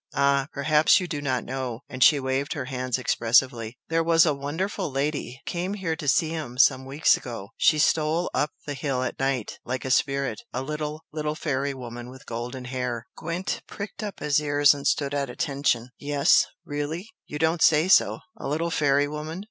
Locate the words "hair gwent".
12.65-13.61